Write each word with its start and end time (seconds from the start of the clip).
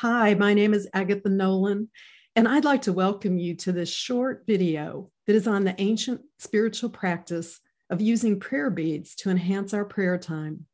Hi, 0.00 0.32
my 0.32 0.54
name 0.54 0.72
is 0.72 0.88
Agatha 0.94 1.28
Nolan, 1.28 1.90
and 2.34 2.48
I'd 2.48 2.64
like 2.64 2.80
to 2.82 2.92
welcome 2.94 3.36
you 3.36 3.54
to 3.56 3.70
this 3.70 3.92
short 3.92 4.44
video 4.46 5.10
that 5.26 5.36
is 5.36 5.46
on 5.46 5.64
the 5.64 5.78
ancient 5.78 6.22
spiritual 6.38 6.88
practice 6.88 7.60
of 7.90 8.00
using 8.00 8.40
prayer 8.40 8.70
beads 8.70 9.14
to 9.16 9.28
enhance 9.28 9.74
our 9.74 9.84
prayer 9.84 10.16
time. 10.16 10.64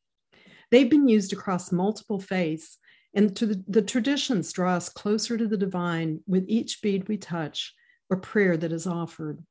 They've 0.71 0.89
been 0.89 1.09
used 1.09 1.33
across 1.33 1.73
multiple 1.73 2.21
faiths, 2.21 2.79
and 3.15 3.35
the, 3.35 3.65
the 3.67 3.83
traditions 3.83 4.53
draw 4.53 4.75
us 4.77 4.89
closer 4.89 5.37
to 5.37 5.49
the 5.49 5.57
divine 5.57 6.21
with 6.29 6.45
each 6.47 6.81
bead 6.81 7.09
we 7.09 7.17
touch 7.17 7.75
or 8.09 8.19
prayer 8.19 8.57
that 8.57 8.71
is 8.71 8.87
offered. 8.87 9.43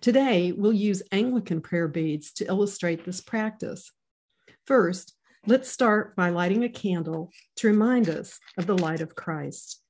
Today, 0.00 0.52
we'll 0.52 0.72
use 0.72 1.02
Anglican 1.12 1.60
prayer 1.60 1.86
beads 1.86 2.32
to 2.36 2.46
illustrate 2.46 3.04
this 3.04 3.20
practice. 3.20 3.92
First, 4.66 5.12
Let's 5.44 5.68
start 5.68 6.14
by 6.14 6.30
lighting 6.30 6.62
a 6.62 6.68
candle 6.68 7.32
to 7.56 7.66
remind 7.66 8.08
us 8.08 8.38
of 8.56 8.68
the 8.68 8.78
light 8.78 9.00
of 9.00 9.16
Christ. 9.16 9.82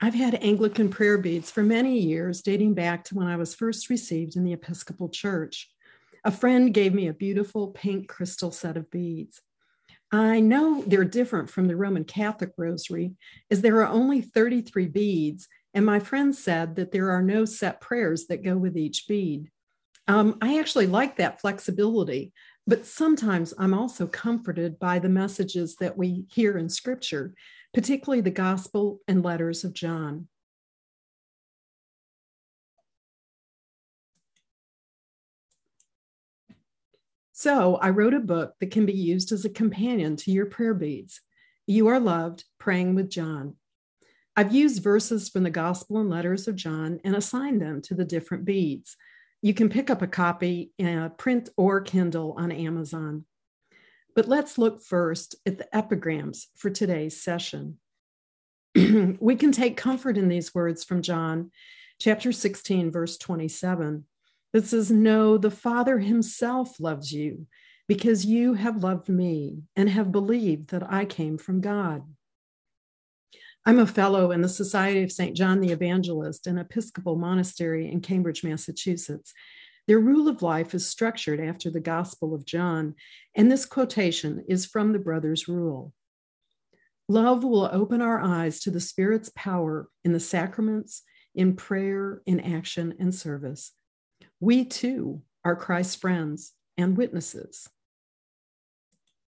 I've 0.00 0.14
had 0.14 0.34
Anglican 0.42 0.88
prayer 0.88 1.18
beads 1.18 1.52
for 1.52 1.62
many 1.62 2.00
years, 2.00 2.42
dating 2.42 2.74
back 2.74 3.04
to 3.04 3.14
when 3.14 3.28
I 3.28 3.36
was 3.36 3.54
first 3.54 3.88
received 3.88 4.34
in 4.34 4.42
the 4.42 4.52
Episcopal 4.52 5.08
Church. 5.08 5.70
A 6.24 6.30
friend 6.30 6.72
gave 6.72 6.94
me 6.94 7.08
a 7.08 7.12
beautiful 7.12 7.68
pink 7.68 8.08
crystal 8.08 8.52
set 8.52 8.76
of 8.76 8.90
beads. 8.90 9.40
I 10.12 10.40
know 10.40 10.82
they're 10.86 11.04
different 11.04 11.50
from 11.50 11.68
the 11.68 11.76
Roman 11.76 12.04
Catholic 12.04 12.52
rosary, 12.56 13.14
as 13.50 13.62
there 13.62 13.76
are 13.82 13.88
only 13.88 14.20
33 14.20 14.86
beads, 14.86 15.48
and 15.74 15.86
my 15.86 15.98
friend 15.98 16.34
said 16.34 16.76
that 16.76 16.92
there 16.92 17.10
are 17.10 17.22
no 17.22 17.44
set 17.44 17.80
prayers 17.80 18.26
that 18.26 18.44
go 18.44 18.56
with 18.56 18.76
each 18.76 19.08
bead. 19.08 19.50
Um, 20.06 20.36
I 20.42 20.58
actually 20.58 20.86
like 20.86 21.16
that 21.16 21.40
flexibility, 21.40 22.32
but 22.66 22.86
sometimes 22.86 23.54
I'm 23.58 23.74
also 23.74 24.06
comforted 24.06 24.78
by 24.78 24.98
the 24.98 25.08
messages 25.08 25.76
that 25.76 25.96
we 25.96 26.26
hear 26.30 26.58
in 26.58 26.68
Scripture, 26.68 27.34
particularly 27.72 28.20
the 28.20 28.30
Gospel 28.30 29.00
and 29.08 29.24
letters 29.24 29.64
of 29.64 29.72
John. 29.72 30.28
So 37.32 37.76
I 37.76 37.90
wrote 37.90 38.14
a 38.14 38.20
book 38.20 38.54
that 38.60 38.70
can 38.70 38.84
be 38.84 38.92
used 38.92 39.32
as 39.32 39.44
a 39.44 39.50
companion 39.50 40.16
to 40.16 40.30
your 40.30 40.46
prayer 40.46 40.74
beads. 40.74 41.20
You 41.66 41.88
are 41.88 41.98
loved, 41.98 42.44
praying 42.58 42.94
with 42.94 43.10
John. 43.10 43.56
I've 44.36 44.54
used 44.54 44.82
verses 44.82 45.28
from 45.28 45.42
the 45.42 45.50
Gospel 45.50 45.98
and 45.98 46.10
letters 46.10 46.46
of 46.46 46.56
John 46.56 47.00
and 47.04 47.16
assigned 47.16 47.60
them 47.60 47.80
to 47.82 47.94
the 47.94 48.04
different 48.04 48.44
beads. 48.44 48.96
You 49.40 49.54
can 49.54 49.70
pick 49.70 49.90
up 49.90 50.02
a 50.02 50.06
copy, 50.06 50.72
print 51.16 51.48
or 51.56 51.80
Kindle 51.80 52.34
on 52.38 52.52
Amazon. 52.52 53.24
But 54.14 54.28
let's 54.28 54.58
look 54.58 54.82
first 54.82 55.34
at 55.46 55.58
the 55.58 55.74
epigrams 55.74 56.48
for 56.56 56.68
today's 56.68 57.22
session. 57.22 57.78
we 58.74 59.36
can 59.36 59.52
take 59.52 59.76
comfort 59.76 60.18
in 60.18 60.28
these 60.28 60.54
words 60.54 60.84
from 60.84 61.02
John 61.02 61.50
chapter 61.98 62.30
16, 62.30 62.90
verse 62.90 63.16
27 63.16 64.04
that 64.52 64.66
says, 64.66 64.90
No, 64.90 65.38
the 65.38 65.50
Father 65.50 65.98
himself 65.98 66.78
loves 66.78 67.12
you 67.12 67.46
because 67.88 68.24
you 68.24 68.54
have 68.54 68.82
loved 68.82 69.08
me 69.08 69.62
and 69.76 69.88
have 69.88 70.12
believed 70.12 70.70
that 70.70 70.90
I 70.90 71.04
came 71.04 71.38
from 71.38 71.60
God. 71.60 72.02
I'm 73.64 73.78
a 73.78 73.86
fellow 73.86 74.32
in 74.32 74.40
the 74.40 74.48
Society 74.48 75.02
of 75.02 75.12
St. 75.12 75.36
John 75.36 75.60
the 75.60 75.70
Evangelist, 75.70 76.46
an 76.46 76.58
Episcopal 76.58 77.16
monastery 77.16 77.90
in 77.90 78.00
Cambridge, 78.00 78.42
Massachusetts. 78.42 79.32
Their 79.86 80.00
rule 80.00 80.28
of 80.28 80.42
life 80.42 80.74
is 80.74 80.88
structured 80.88 81.40
after 81.40 81.70
the 81.70 81.80
Gospel 81.80 82.34
of 82.34 82.44
John, 82.44 82.94
and 83.36 83.50
this 83.50 83.64
quotation 83.64 84.44
is 84.48 84.66
from 84.66 84.92
the 84.92 84.98
Brothers' 84.98 85.48
Rule. 85.48 85.92
Love 87.08 87.44
will 87.44 87.68
open 87.70 88.00
our 88.00 88.20
eyes 88.20 88.60
to 88.60 88.70
the 88.70 88.80
Spirit's 88.80 89.30
power 89.34 89.88
in 90.04 90.12
the 90.12 90.20
sacraments, 90.20 91.02
in 91.34 91.54
prayer, 91.54 92.22
in 92.26 92.40
action, 92.40 92.94
and 92.98 93.14
service. 93.14 93.72
We 94.42 94.64
too 94.64 95.22
are 95.44 95.54
Christ's 95.54 95.94
friends 95.94 96.52
and 96.76 96.96
witnesses. 96.96 97.68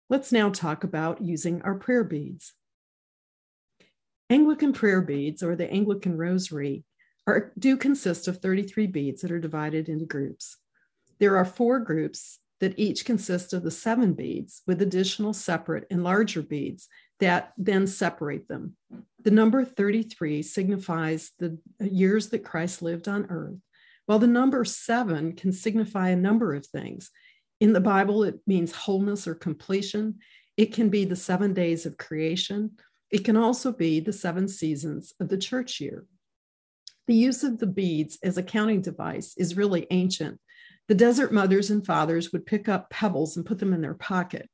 Let's 0.10 0.32
now 0.32 0.50
talk 0.52 0.86
about 0.86 1.22
using 1.22 1.62
our 1.64 1.76
prayer 1.76 2.06
beads. 2.06 2.54
Anglican 4.30 4.72
prayer 4.72 5.02
beads, 5.02 5.44
or 5.44 5.58
the 5.58 5.70
Anglican 5.70 6.18
rosary, 6.18 6.86
are, 7.28 7.52
do 7.60 7.76
consist 7.76 8.30
of 8.30 8.38
33 8.38 8.88
beads 8.88 9.22
that 9.22 9.34
are 9.34 9.40
divided 9.40 9.90
into 9.90 10.06
groups. 10.06 10.56
There 11.20 11.36
are 11.36 11.44
four 11.44 11.80
groups 11.80 12.40
that 12.62 12.80
each 12.80 13.04
consist 13.04 13.52
of 13.52 13.64
the 13.64 13.70
seven 13.70 14.14
beads 14.14 14.62
with 14.66 14.82
additional 14.82 15.34
separate 15.34 15.88
and 15.92 16.06
larger 16.06 16.42
beads 16.42 16.88
that 17.20 17.52
then 17.58 17.86
separate 17.86 18.48
them. 18.48 18.78
The 19.22 19.32
number 19.32 19.66
33 19.66 20.42
signifies 20.42 21.32
the 21.38 21.58
years 21.82 22.30
that 22.30 22.46
Christ 22.46 22.82
lived 22.82 23.10
on 23.10 23.26
earth, 23.26 23.58
while 24.12 24.20
the 24.20 24.28
number 24.28 24.66
seven 24.66 25.32
can 25.38 25.54
signify 25.54 26.10
a 26.10 26.18
number 26.18 26.54
of 26.54 26.66
things. 26.66 27.12
In 27.62 27.72
the 27.72 27.80
Bible, 27.80 28.26
it 28.26 28.42
means 28.46 28.74
wholeness 28.74 29.26
or 29.26 29.34
completion. 29.34 30.20
It 30.58 30.74
can 30.74 30.90
be 30.90 31.06
the 31.06 31.16
seven 31.16 31.54
days 31.54 31.86
of 31.86 31.98
creation. 31.98 32.72
It 33.10 33.24
can 33.24 33.38
also 33.38 33.72
be 33.72 34.02
the 34.02 34.12
seven 34.12 34.50
seasons 34.50 35.14
of 35.22 35.30
the 35.30 35.38
church 35.38 35.80
year. 35.80 36.08
The 37.08 37.16
use 37.16 37.46
of 37.46 37.60
the 37.60 37.68
beads 37.68 38.20
as 38.22 38.38
a 38.38 38.44
counting 38.44 38.82
device 38.82 39.34
is 39.38 39.56
really 39.56 39.88
ancient. 39.92 40.42
The 40.90 40.96
desert 40.96 41.32
mothers 41.32 41.70
and 41.70 41.86
fathers 41.86 42.34
would 42.34 42.46
pick 42.46 42.68
up 42.68 42.90
pebbles 42.90 43.38
and 43.38 43.46
put 43.46 43.60
them 43.60 43.72
in 43.72 43.80
their 43.80 43.94
pocket. 43.94 44.50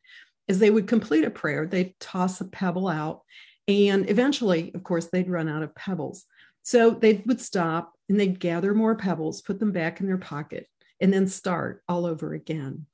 As 0.47 0.59
they 0.59 0.69
would 0.69 0.85
complete 0.85 1.25
a 1.25 1.31
prayer, 1.31 1.65
they'd 1.65 1.99
toss 1.99 2.41
a 2.41 2.45
pebble 2.45 2.87
out, 2.87 3.21
and 3.67 4.07
eventually, 4.07 4.71
of 4.75 4.83
course, 4.83 5.07
they'd 5.07 5.27
run 5.31 5.49
out 5.49 5.63
of 5.63 5.73
pebbles. 5.73 6.25
So 6.61 6.91
they 6.91 7.23
would 7.25 7.41
stop 7.41 7.96
and 8.09 8.19
they'd 8.19 8.39
gather 8.39 8.73
more 8.73 8.95
pebbles, 8.95 9.41
put 9.41 9.59
them 9.59 9.71
back 9.71 9.99
in 9.99 10.07
their 10.07 10.17
pocket, 10.17 10.67
and 11.01 11.13
then 11.13 11.27
start 11.27 11.83
all 11.87 12.05
over 12.05 12.33
again. 12.33 12.85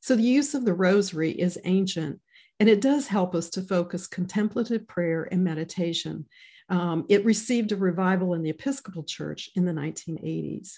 So 0.00 0.16
the 0.16 0.22
use 0.22 0.54
of 0.54 0.64
the 0.64 0.74
rosary 0.74 1.30
is 1.30 1.58
ancient, 1.64 2.20
and 2.60 2.68
it 2.68 2.80
does 2.80 3.08
help 3.08 3.34
us 3.34 3.50
to 3.50 3.62
focus 3.62 4.06
contemplative 4.06 4.86
prayer 4.86 5.28
and 5.30 5.42
meditation. 5.42 6.26
Um, 6.68 7.04
it 7.08 7.24
received 7.24 7.72
a 7.72 7.76
revival 7.76 8.34
in 8.34 8.42
the 8.42 8.50
Episcopal 8.50 9.04
Church 9.04 9.50
in 9.54 9.64
the 9.64 9.72
1980s. 9.72 10.74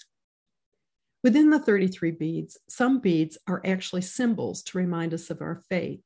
Within 1.23 1.49
the 1.49 1.59
33 1.59 2.11
beads, 2.11 2.57
some 2.69 2.99
beads 2.99 3.37
are 3.47 3.61
actually 3.65 4.01
symbols 4.01 4.63
to 4.63 4.77
remind 4.77 5.13
us 5.13 5.29
of 5.29 5.41
our 5.41 5.61
faith, 5.69 6.01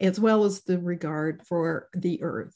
as 0.00 0.20
well 0.20 0.44
as 0.44 0.62
the 0.62 0.78
regard 0.78 1.42
for 1.46 1.88
the 1.94 2.22
earth. 2.22 2.54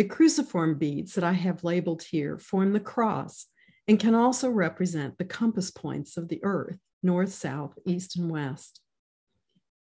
The 0.00 0.08
cruciform 0.08 0.78
beads 0.78 1.14
that 1.14 1.24
I 1.24 1.34
have 1.34 1.62
labeled 1.62 2.02
here 2.04 2.38
form 2.38 2.72
the 2.72 2.80
cross 2.80 3.44
and 3.86 4.00
can 4.00 4.14
also 4.14 4.48
represent 4.48 5.18
the 5.18 5.26
compass 5.26 5.70
points 5.70 6.16
of 6.16 6.28
the 6.28 6.40
earth 6.42 6.78
north, 7.02 7.34
south, 7.34 7.78
east, 7.84 8.16
and 8.16 8.30
west. 8.30 8.80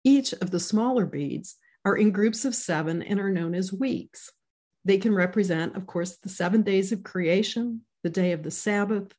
Each 0.03 0.33
of 0.33 0.51
the 0.51 0.59
smaller 0.59 1.05
beads 1.05 1.55
are 1.85 1.95
in 1.95 2.11
groups 2.11 2.43
of 2.43 2.53
seven 2.53 3.01
and 3.01 3.17
are 3.17 3.29
known 3.29 3.55
as 3.55 3.71
weeks. 3.71 4.29
They 4.83 4.97
can 4.97 5.15
represent, 5.15 5.77
of 5.77 5.87
course, 5.87 6.17
the 6.17 6.27
seven 6.27 6.63
days 6.63 6.91
of 6.91 7.01
creation, 7.01 7.83
the 8.03 8.09
day 8.09 8.33
of 8.33 8.43
the 8.43 8.51
Sabbath. 8.51 9.13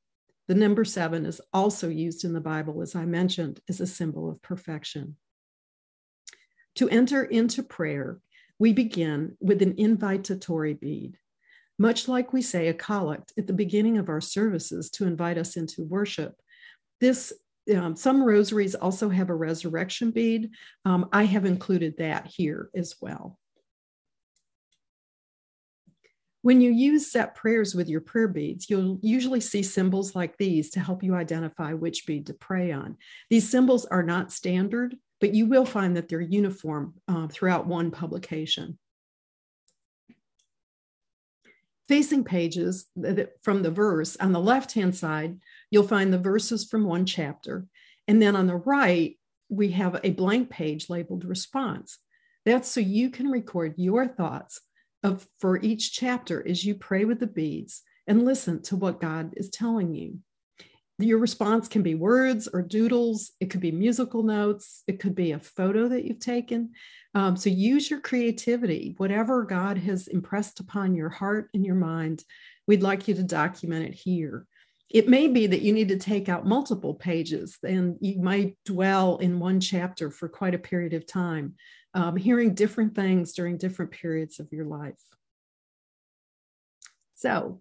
The 0.48 0.54
number 0.54 0.84
seven 0.84 1.24
is 1.24 1.40
also 1.50 1.88
used 1.88 2.26
in 2.26 2.34
the 2.34 2.42
Bible, 2.42 2.82
as 2.82 2.94
I 2.94 3.06
mentioned, 3.06 3.60
as 3.70 3.80
a 3.80 3.86
symbol 3.86 4.28
of 4.28 4.42
perfection. 4.42 5.16
To 6.74 6.90
enter 6.90 7.24
into 7.24 7.62
prayer, 7.62 8.20
we 8.60 8.74
begin 8.74 9.36
with 9.40 9.62
an 9.62 9.72
invitatory 9.74 10.78
bead. 10.78 11.16
Much 11.78 12.06
like 12.06 12.32
we 12.32 12.42
say 12.42 12.68
a 12.68 12.74
collect 12.74 13.32
at 13.38 13.46
the 13.46 13.54
beginning 13.54 13.96
of 13.96 14.10
our 14.10 14.20
services 14.20 14.90
to 14.90 15.06
invite 15.06 15.38
us 15.38 15.56
into 15.56 15.82
worship, 15.82 16.34
this 17.00 17.32
um, 17.74 17.96
some 17.96 18.22
rosaries 18.22 18.74
also 18.74 19.08
have 19.08 19.30
a 19.30 19.34
resurrection 19.34 20.10
bead. 20.10 20.50
Um, 20.84 21.08
I 21.12 21.24
have 21.24 21.44
included 21.44 21.94
that 21.98 22.26
here 22.26 22.68
as 22.74 22.96
well. 23.00 23.38
When 26.42 26.60
you 26.60 26.70
use 26.70 27.10
set 27.10 27.34
prayers 27.34 27.74
with 27.74 27.88
your 27.88 28.00
prayer 28.00 28.28
beads, 28.28 28.68
you'll 28.68 28.98
usually 29.02 29.40
see 29.40 29.62
symbols 29.62 30.14
like 30.14 30.36
these 30.36 30.70
to 30.70 30.80
help 30.80 31.02
you 31.02 31.14
identify 31.14 31.74
which 31.74 32.06
bead 32.06 32.26
to 32.26 32.34
pray 32.34 32.72
on. 32.72 32.96
These 33.28 33.50
symbols 33.50 33.86
are 33.86 34.02
not 34.02 34.32
standard, 34.32 34.96
but 35.20 35.34
you 35.34 35.46
will 35.46 35.66
find 35.66 35.96
that 35.96 36.08
they're 36.08 36.20
uniform 36.20 36.94
uh, 37.08 37.28
throughout 37.28 37.66
one 37.66 37.90
publication. 37.90 38.78
Facing 41.88 42.24
pages 42.24 42.86
from 43.42 43.62
the 43.62 43.70
verse, 43.70 44.16
on 44.16 44.32
the 44.32 44.40
left 44.40 44.72
hand 44.72 44.94
side, 44.94 45.38
you'll 45.70 45.82
find 45.82 46.12
the 46.12 46.18
verses 46.18 46.64
from 46.64 46.84
one 46.84 47.04
chapter. 47.04 47.66
And 48.06 48.22
then 48.22 48.36
on 48.36 48.46
the 48.46 48.56
right, 48.56 49.18
we 49.48 49.72
have 49.72 50.00
a 50.02 50.10
blank 50.10 50.50
page 50.50 50.88
labeled 50.88 51.24
response. 51.24 51.98
That's 52.46 52.68
so 52.68 52.80
you 52.80 53.10
can 53.10 53.28
record 53.28 53.74
your 53.76 54.06
thoughts 54.06 54.60
of 55.02 55.26
for 55.40 55.58
each 55.58 55.92
chapter 55.92 56.46
as 56.46 56.64
you 56.64 56.74
pray 56.74 57.04
with 57.04 57.20
the 57.20 57.26
beads 57.26 57.82
and 58.06 58.24
listen 58.24 58.62
to 58.62 58.76
what 58.76 59.00
God 59.00 59.34
is 59.36 59.50
telling 59.50 59.94
you. 59.94 60.18
Your 61.00 61.18
response 61.18 61.68
can 61.68 61.82
be 61.82 61.94
words 61.94 62.48
or 62.52 62.62
doodles. 62.62 63.32
It 63.40 63.50
could 63.50 63.60
be 63.60 63.72
musical 63.72 64.22
notes. 64.22 64.82
It 64.86 65.00
could 65.00 65.14
be 65.14 65.32
a 65.32 65.38
photo 65.38 65.88
that 65.88 66.04
you've 66.04 66.20
taken. 66.20 66.72
Um, 67.14 67.36
so 67.36 67.50
use 67.50 67.90
your 67.90 68.00
creativity, 68.00 68.94
whatever 68.98 69.44
God 69.44 69.78
has 69.78 70.08
impressed 70.08 70.60
upon 70.60 70.94
your 70.94 71.08
heart 71.08 71.48
and 71.54 71.64
your 71.64 71.74
mind. 71.74 72.24
We'd 72.66 72.82
like 72.82 73.08
you 73.08 73.14
to 73.14 73.22
document 73.22 73.86
it 73.86 73.94
here. 73.94 74.46
It 74.90 75.08
may 75.08 75.28
be 75.28 75.46
that 75.46 75.62
you 75.62 75.72
need 75.72 75.88
to 75.88 75.98
take 75.98 76.28
out 76.28 76.46
multiple 76.46 76.94
pages 76.94 77.58
and 77.62 77.96
you 78.00 78.20
might 78.20 78.56
dwell 78.64 79.18
in 79.18 79.38
one 79.38 79.60
chapter 79.60 80.10
for 80.10 80.28
quite 80.28 80.54
a 80.54 80.58
period 80.58 80.94
of 80.94 81.06
time, 81.06 81.54
um, 81.94 82.16
hearing 82.16 82.54
different 82.54 82.94
things 82.94 83.32
during 83.32 83.56
different 83.56 83.92
periods 83.92 84.40
of 84.40 84.48
your 84.52 84.64
life. 84.64 85.00
So, 87.14 87.60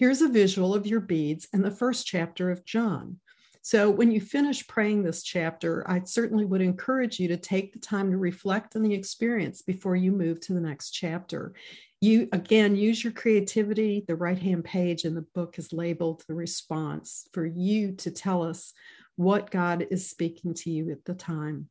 here's 0.00 0.22
a 0.22 0.28
visual 0.28 0.74
of 0.74 0.86
your 0.86 0.98
beads 0.98 1.46
in 1.52 1.60
the 1.60 1.70
first 1.70 2.06
chapter 2.06 2.50
of 2.50 2.64
John. 2.64 3.18
So, 3.60 3.90
when 3.90 4.10
you 4.10 4.18
finish 4.18 4.66
praying 4.66 5.02
this 5.02 5.22
chapter, 5.22 5.84
I 5.86 6.00
certainly 6.04 6.46
would 6.46 6.62
encourage 6.62 7.20
you 7.20 7.28
to 7.28 7.36
take 7.36 7.74
the 7.74 7.78
time 7.78 8.10
to 8.10 8.16
reflect 8.16 8.74
on 8.74 8.82
the 8.82 8.94
experience 8.94 9.60
before 9.60 9.96
you 9.96 10.10
move 10.10 10.40
to 10.40 10.54
the 10.54 10.60
next 10.60 10.92
chapter. 10.92 11.52
You 12.00 12.30
again 12.32 12.76
use 12.76 13.04
your 13.04 13.12
creativity. 13.12 14.02
The 14.08 14.16
right 14.16 14.38
hand 14.38 14.64
page 14.64 15.04
in 15.04 15.14
the 15.14 15.26
book 15.34 15.58
is 15.58 15.70
labeled 15.70 16.24
the 16.26 16.34
response 16.34 17.28
for 17.34 17.44
you 17.44 17.92
to 17.96 18.10
tell 18.10 18.42
us 18.42 18.72
what 19.16 19.50
God 19.50 19.86
is 19.90 20.08
speaking 20.08 20.54
to 20.54 20.70
you 20.70 20.90
at 20.90 21.04
the 21.04 21.12
time. 21.12 21.68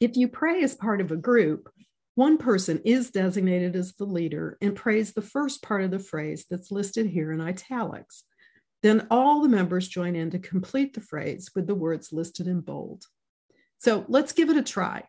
If 0.00 0.16
you 0.16 0.28
pray 0.28 0.62
as 0.62 0.74
part 0.74 1.02
of 1.02 1.12
a 1.12 1.16
group, 1.16 1.68
one 2.14 2.36
person 2.36 2.80
is 2.84 3.10
designated 3.10 3.74
as 3.74 3.94
the 3.94 4.04
leader 4.04 4.58
and 4.60 4.76
prays 4.76 5.12
the 5.12 5.22
first 5.22 5.62
part 5.62 5.82
of 5.82 5.90
the 5.90 5.98
phrase 5.98 6.44
that's 6.50 6.70
listed 6.70 7.06
here 7.06 7.32
in 7.32 7.40
italics. 7.40 8.24
Then 8.82 9.06
all 9.10 9.42
the 9.42 9.48
members 9.48 9.88
join 9.88 10.16
in 10.16 10.30
to 10.30 10.38
complete 10.38 10.92
the 10.92 11.00
phrase 11.00 11.50
with 11.54 11.66
the 11.66 11.74
words 11.74 12.12
listed 12.12 12.48
in 12.48 12.60
bold. 12.60 13.04
So 13.78 14.04
let's 14.08 14.32
give 14.32 14.50
it 14.50 14.56
a 14.56 14.62
try. 14.62 15.04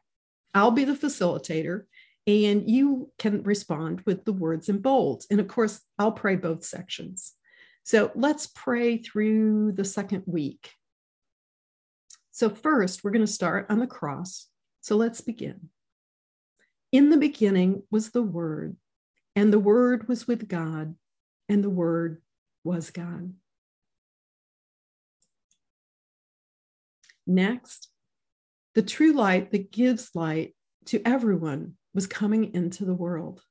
I'll 0.54 0.72
be 0.72 0.86
the 0.86 0.94
facilitator 0.94 1.84
and 2.26 2.70
you 2.70 3.12
can 3.18 3.44
respond 3.44 4.02
with 4.06 4.24
the 4.24 4.34
words 4.34 4.70
in 4.70 4.80
bold. 4.80 5.26
And 5.30 5.40
of 5.40 5.48
course, 5.48 5.82
I'll 6.00 6.14
pray 6.14 6.36
both 6.36 6.64
sections. 6.64 7.34
So 7.84 8.12
let's 8.16 8.48
pray 8.48 8.98
through 8.98 9.74
the 9.74 9.84
second 9.84 10.24
week. 10.26 10.72
So, 12.32 12.50
first, 12.50 13.04
we're 13.04 13.12
going 13.12 13.26
to 13.26 13.32
start 13.32 13.68
on 13.70 13.80
the 13.80 13.88
cross. 13.88 14.48
So 14.82 14.96
let's 14.96 15.22
begin. 15.22 15.70
In 16.94 17.10
the 17.10 17.18
beginning 17.18 17.82
was 17.90 18.12
the 18.12 18.22
Word, 18.22 18.78
and 19.36 19.52
the 19.52 19.58
Word 19.58 20.08
was 20.08 20.28
with 20.28 20.48
God, 20.48 20.94
and 21.50 21.64
the 21.64 21.70
Word 21.70 22.22
was 22.64 22.92
God. 22.92 23.34
Next, 27.26 27.90
the 28.76 28.84
true 28.84 29.12
light 29.12 29.50
that 29.52 29.72
gives 29.72 30.12
light 30.14 30.54
to 30.86 31.02
everyone 31.04 31.78
was 31.96 32.06
coming 32.06 32.54
into 32.54 32.86
the 32.86 32.94
world. 32.94 33.42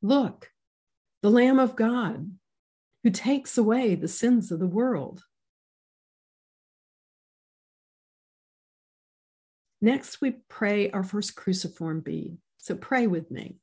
Look, 0.00 0.52
the 1.20 1.30
Lamb 1.30 1.58
of 1.58 1.74
God 1.74 2.30
who 3.02 3.10
takes 3.10 3.58
away 3.58 3.96
the 3.96 4.06
sins 4.06 4.52
of 4.52 4.60
the 4.60 4.68
world. 4.68 5.24
Next, 9.84 10.20
we 10.20 10.36
pray 10.48 10.92
our 10.92 11.02
first 11.02 11.34
cruciform 11.34 12.00
bead. 12.00 12.38
So 12.58 12.76
pray 12.76 13.08
with 13.08 13.32
me. 13.32 13.56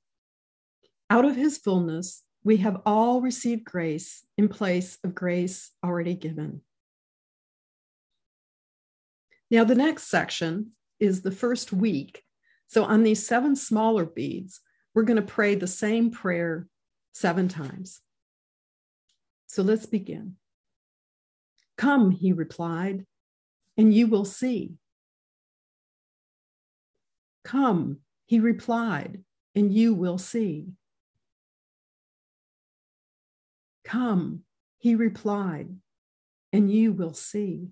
Out 1.09 1.23
of 1.23 1.37
his 1.37 1.57
fullness, 1.57 2.23
we 2.43 2.57
have 2.57 2.81
all 2.85 3.21
received 3.21 3.63
grace 3.63 4.25
in 4.37 4.49
place 4.49 4.97
of 5.03 5.15
grace 5.15 5.71
already 5.83 6.15
given. 6.15 6.61
Now, 9.49 9.63
the 9.63 9.75
next 9.75 10.09
section 10.09 10.71
is 10.99 11.21
the 11.21 11.31
first 11.31 11.71
week. 11.71 12.21
So, 12.67 12.83
on 12.83 13.03
these 13.03 13.25
seven 13.25 13.55
smaller 13.55 14.05
beads, 14.05 14.59
we're 14.93 15.03
going 15.03 15.15
to 15.15 15.23
pray 15.23 15.55
the 15.55 15.67
same 15.67 16.11
prayer 16.11 16.67
seven 17.13 17.47
times. 17.47 18.01
So, 19.47 19.63
let's 19.63 19.87
begin. 19.87 20.35
Come, 21.77 22.11
he 22.11 22.33
replied, 22.33 23.05
and 23.75 23.93
you 23.93 24.07
will 24.07 24.25
see. 24.25 24.73
Come, 27.49 28.01
he 28.27 28.39
replied, 28.39 29.23
and 29.55 29.73
you 29.73 29.95
will 29.95 30.19
see. 30.19 30.67
Come, 33.83 34.41
he 34.77 34.93
replied, 34.93 35.75
and 36.53 36.71
you 36.71 36.93
will 36.93 37.15
see. 37.15 37.69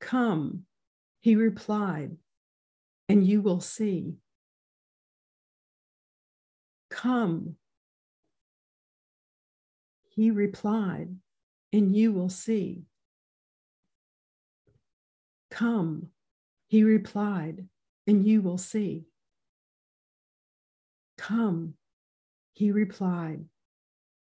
Come, 0.00 0.64
he 1.20 1.36
replied, 1.36 2.16
and 3.08 3.24
you 3.24 3.40
will 3.40 3.60
see. 3.60 4.16
Come, 6.90 7.54
he 10.08 10.32
replied, 10.32 11.14
and 11.72 11.94
you 11.94 12.10
will 12.10 12.30
see. 12.30 12.82
Come, 15.52 16.10
he 16.70 16.84
replied, 16.84 17.66
and 18.06 18.24
you 18.24 18.42
will 18.42 18.56
see. 18.56 19.06
Come, 21.18 21.74
he 22.52 22.70
replied, 22.70 23.46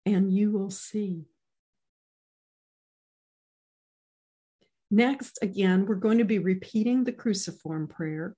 and 0.06 0.32
you 0.32 0.52
will 0.52 0.70
see. 0.70 1.24
Next, 4.92 5.40
again, 5.42 5.86
we're 5.86 5.96
going 5.96 6.18
to 6.18 6.24
be 6.24 6.38
repeating 6.38 7.02
the 7.02 7.10
cruciform 7.10 7.88
prayer. 7.88 8.36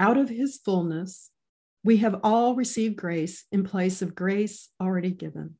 Out 0.00 0.16
of 0.16 0.28
his 0.28 0.58
fullness, 0.64 1.30
we 1.84 1.98
have 1.98 2.18
all 2.24 2.56
received 2.56 2.96
grace 2.96 3.44
in 3.52 3.62
place 3.62 4.02
of 4.02 4.16
grace 4.16 4.70
already 4.80 5.12
given. 5.12 5.54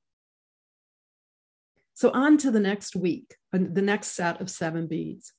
So, 1.94 2.10
on 2.10 2.36
to 2.38 2.50
the 2.50 2.58
next 2.58 2.96
week, 2.96 3.36
uh, 3.54 3.60
the 3.72 3.80
next 3.80 4.08
set 4.08 4.40
of 4.40 4.50
seven 4.50 4.88
beads. 4.88 5.32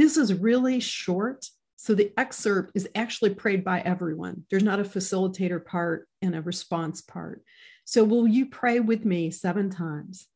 This 0.00 0.16
is 0.16 0.32
really 0.32 0.80
short. 0.80 1.44
So 1.76 1.94
the 1.94 2.10
excerpt 2.16 2.72
is 2.74 2.88
actually 2.94 3.34
prayed 3.34 3.62
by 3.62 3.80
everyone. 3.80 4.46
There's 4.48 4.62
not 4.62 4.80
a 4.80 4.82
facilitator 4.82 5.62
part 5.62 6.08
and 6.22 6.34
a 6.34 6.40
response 6.40 7.02
part. 7.02 7.42
So 7.84 8.02
will 8.04 8.26
you 8.26 8.46
pray 8.46 8.80
with 8.80 9.04
me 9.04 9.30
seven 9.30 9.68
times? 9.68 10.26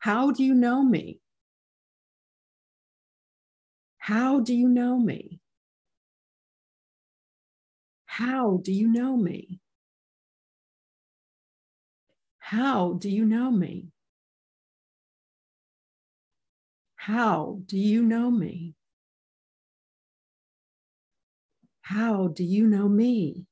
How 0.00 0.32
do 0.32 0.44
you 0.44 0.52
know 0.52 0.82
me? 0.82 1.18
How 3.96 4.40
do 4.40 4.52
you 4.52 4.68
know 4.68 4.98
me? 4.98 5.40
How 8.04 8.60
do 8.62 8.70
you 8.70 8.86
know 8.86 9.16
me? 9.16 9.60
How 12.38 12.98
do 13.00 13.08
you 13.08 13.24
know 13.24 13.50
me? 13.50 13.92
How 17.06 17.60
do 17.66 17.78
you 17.78 18.02
know 18.02 18.32
me? 18.32 18.74
How 21.80 22.26
do 22.26 22.42
you 22.42 22.66
know 22.66 22.88
me? 22.88 23.46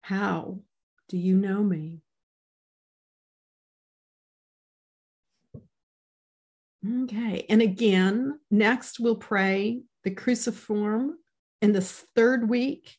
How 0.00 0.60
do 1.10 1.18
you 1.18 1.36
know 1.36 1.62
me? 1.62 2.00
Okay, 7.02 7.44
and 7.50 7.60
again, 7.60 8.40
next 8.50 8.98
we'll 8.98 9.16
pray 9.16 9.82
the 10.02 10.12
cruciform 10.12 11.18
in 11.60 11.72
the 11.72 11.82
third 11.82 12.48
week. 12.48 12.96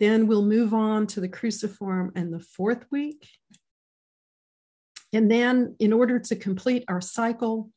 Then 0.00 0.26
we'll 0.26 0.44
move 0.44 0.74
on 0.74 1.06
to 1.06 1.22
the 1.22 1.30
cruciform 1.30 2.12
in 2.14 2.30
the 2.30 2.40
fourth 2.40 2.84
week. 2.90 3.26
And 5.14 5.30
then, 5.30 5.76
in 5.78 5.92
order 5.92 6.18
to 6.18 6.36
complete 6.36 6.84
our 6.88 7.00
cycle, 7.00 7.70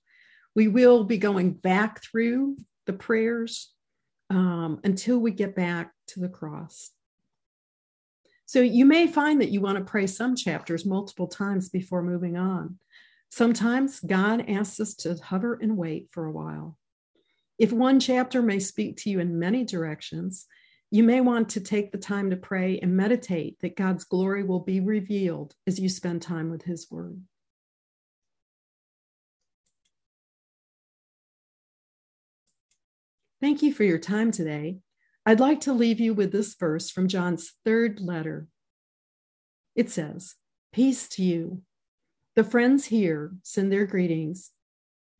we 0.56 0.68
will 0.68 1.04
be 1.04 1.20
going 1.20 1.52
back 1.52 2.02
through 2.04 2.58
the 2.88 2.94
prayers 2.94 3.72
um, 4.32 4.80
until 4.84 5.20
we 5.20 5.32
get 5.32 5.56
back 5.56 5.94
to 6.08 6.20
the 6.20 6.30
cross. 6.30 6.90
So, 8.48 8.60
you 8.60 8.86
may 8.86 9.06
find 9.06 9.40
that 9.42 9.52
you 9.52 9.62
want 9.62 9.78
to 9.78 9.84
pray 9.84 10.08
some 10.08 10.36
chapters 10.36 10.84
multiple 10.84 11.28
times 11.28 11.70
before 11.70 12.02
moving 12.02 12.38
on. 12.38 12.80
Sometimes 13.30 14.00
God 14.00 14.46
asks 14.50 14.80
us 14.80 14.96
to 14.96 15.16
hover 15.16 15.60
and 15.62 15.78
wait 15.78 16.08
for 16.12 16.26
a 16.26 16.32
while. 16.32 16.78
If 17.60 17.72
one 17.72 18.00
chapter 18.00 18.42
may 18.42 18.60
speak 18.60 18.98
to 18.98 19.10
you 19.12 19.20
in 19.20 19.38
many 19.38 19.64
directions, 19.64 20.48
You 20.90 21.04
may 21.04 21.20
want 21.20 21.50
to 21.50 21.60
take 21.60 21.92
the 21.92 21.98
time 21.98 22.30
to 22.30 22.38
pray 22.38 22.80
and 22.80 22.96
meditate 22.96 23.60
that 23.60 23.76
God's 23.76 24.06
glory 24.06 24.44
will 24.44 24.62
be 24.62 24.80
revealed 24.80 25.54
as 25.66 25.80
you 25.80 25.90
spend 25.90 26.22
time 26.22 26.50
with 26.50 26.64
His 26.64 26.88
Word. 26.90 27.22
Thank 33.42 33.62
you 33.62 33.74
for 33.74 33.84
your 33.84 34.00
time 34.00 34.32
today. 34.32 34.80
I'd 35.26 35.42
like 35.42 35.60
to 35.62 35.74
leave 35.74 36.00
you 36.00 36.14
with 36.14 36.32
this 36.32 36.56
verse 36.56 36.90
from 36.90 37.10
John's 37.10 37.52
third 37.66 38.00
letter. 38.00 38.48
It 39.76 39.90
says, 39.90 40.36
Peace 40.72 41.08
to 41.10 41.24
you. 41.24 41.64
The 42.36 42.46
friends 42.46 42.86
here 42.86 43.34
send 43.44 43.72
their 43.72 43.86
greetings. 43.86 44.52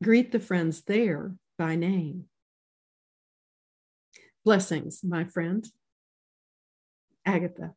Greet 0.02 0.32
the 0.32 0.40
friends 0.40 0.84
there 0.84 1.36
by 1.58 1.76
name. 1.76 2.26
Blessings, 4.48 5.02
my 5.04 5.26
friend. 5.26 5.70
Agatha. 7.26 7.74